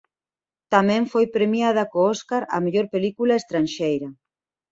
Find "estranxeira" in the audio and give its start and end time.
3.41-4.09